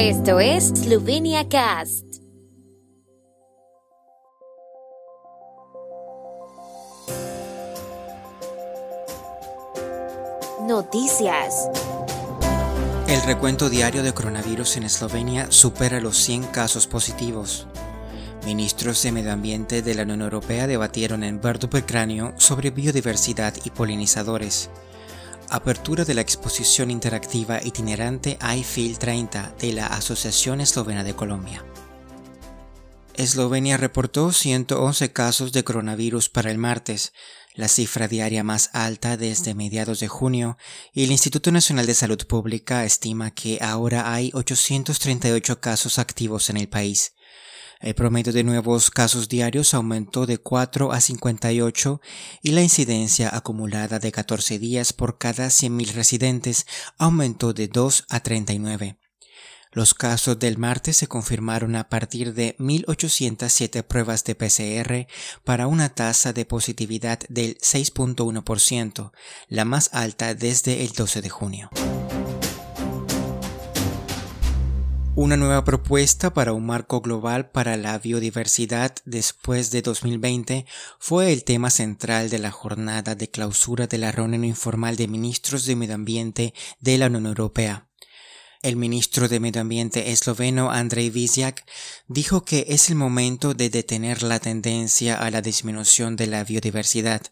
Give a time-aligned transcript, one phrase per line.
[0.00, 2.04] Esto es Slovenia Cast.
[10.68, 11.68] Noticias.
[13.08, 17.66] El recuento diario de coronavirus en Eslovenia supera los 100 casos positivos.
[18.46, 21.40] Ministros de Medio Ambiente de la Unión Europea debatieron en
[21.84, 24.70] Cráneo sobre biodiversidad y polinizadores.
[25.50, 31.64] Apertura de la exposición interactiva itinerante iFeel 30 de la Asociación Eslovena de Colombia.
[33.14, 37.14] Eslovenia reportó 111 casos de coronavirus para el martes,
[37.54, 40.58] la cifra diaria más alta desde mediados de junio,
[40.92, 46.58] y el Instituto Nacional de Salud Pública estima que ahora hay 838 casos activos en
[46.58, 47.14] el país.
[47.80, 52.00] El promedio de nuevos casos diarios aumentó de 4 a 58
[52.42, 56.66] y la incidencia acumulada de 14 días por cada 100.000 residentes
[56.98, 58.98] aumentó de 2 a 39.
[59.70, 65.06] Los casos del martes se confirmaron a partir de 1.807 pruebas de PCR
[65.44, 69.12] para una tasa de positividad del 6.1%,
[69.46, 71.70] la más alta desde el 12 de junio.
[75.20, 80.64] Una nueva propuesta para un marco global para la biodiversidad después de 2020
[81.00, 85.66] fue el tema central de la jornada de clausura de la reunión informal de ministros
[85.66, 87.88] de Medio Ambiente de la Unión Europea.
[88.62, 91.68] El ministro de Medio Ambiente esloveno Andrej Vizjak
[92.06, 97.22] dijo que es el momento de detener la tendencia a la disminución de la biodiversidad.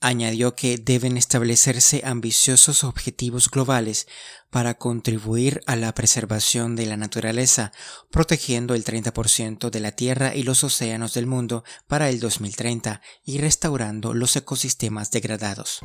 [0.00, 4.06] Añadió que deben establecerse ambiciosos objetivos globales
[4.50, 7.72] para contribuir a la preservación de la naturaleza,
[8.10, 13.38] protegiendo el 30% de la tierra y los océanos del mundo para el 2030 y
[13.38, 15.80] restaurando los ecosistemas degradados.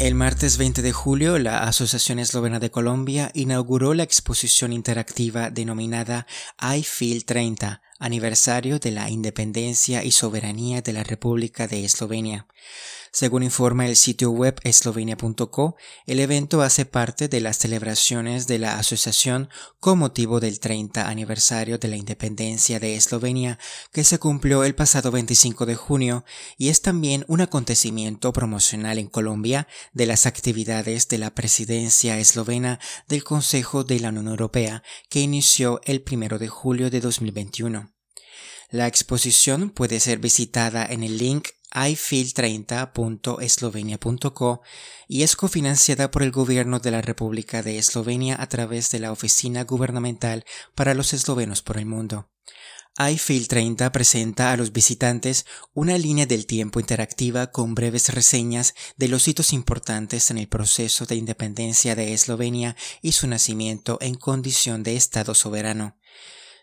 [0.00, 6.26] El martes 20 de julio, la Asociación Eslovena de Colombia inauguró la exposición interactiva denominada
[6.58, 12.46] I Feel 30, aniversario de la independencia y soberanía de la República de Eslovenia.
[13.12, 15.76] Según informa el sitio web eslovenia.co,
[16.06, 19.48] el evento hace parte de las celebraciones de la asociación
[19.80, 23.58] con motivo del 30 aniversario de la independencia de Eslovenia
[23.92, 26.24] que se cumplió el pasado 25 de junio
[26.56, 32.78] y es también un acontecimiento promocional en Colombia de las actividades de la presidencia eslovena
[33.08, 37.92] del Consejo de la Unión Europea que inició el 1 de julio de 2021.
[38.70, 44.62] La exposición puede ser visitada en el link ifeel30.eslovenia.co
[45.08, 49.12] y es cofinanciada por el Gobierno de la República de Eslovenia a través de la
[49.12, 50.44] Oficina Gubernamental
[50.74, 52.30] para los Eslovenos por el Mundo.
[52.98, 59.08] iFeel 30 presenta a los visitantes una línea del tiempo interactiva con breves reseñas de
[59.08, 64.82] los hitos importantes en el proceso de independencia de Eslovenia y su nacimiento en condición
[64.82, 65.96] de Estado soberano.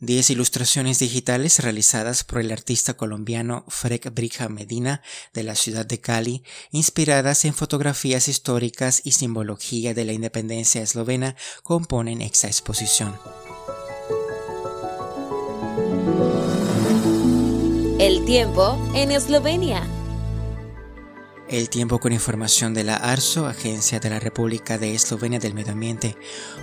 [0.00, 5.02] 10 ilustraciones digitales realizadas por el artista colombiano Frek Brija Medina
[5.34, 11.36] de la ciudad de Cali, inspiradas en fotografías históricas y simbología de la independencia eslovena,
[11.62, 13.14] componen esta exposición.
[17.98, 19.99] El tiempo en Eslovenia.
[21.50, 25.72] El tiempo con información de la ARSO, Agencia de la República de Eslovenia del Medio
[25.72, 26.16] Ambiente.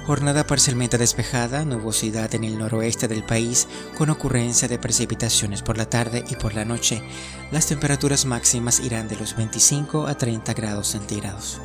[0.05, 3.67] Jornada parcialmente despejada, nubosidad en el noroeste del país,
[3.97, 7.03] con ocurrencia de precipitaciones por la tarde y por la noche.
[7.51, 11.59] Las temperaturas máximas irán de los 25 a 30 grados centígrados.